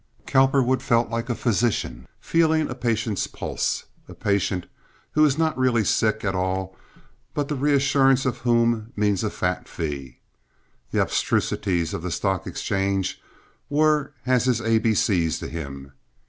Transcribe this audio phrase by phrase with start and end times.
[0.25, 4.65] Cowperwood felt like a physician feeling a patient's pulse—a patient
[5.11, 6.75] who is really not sick at all
[7.35, 10.17] but the reassurance of whom means a fat fee.
[10.89, 13.21] The abstrusities of the stock exchange
[13.69, 15.91] were as his A B C's to him.